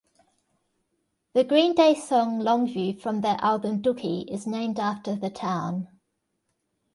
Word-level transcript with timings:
The 1.33 1.43
Green 1.43 1.75
Day 1.75 1.93
song 1.93 2.39
"Longview" 2.41 2.99
from 2.99 3.21
their 3.21 3.35
album 3.39 3.83
"Dookie" 3.83 4.23
is 4.33 4.47
named 4.47 4.79
after 4.79 5.15
the 5.15 5.29
town. 5.29 5.89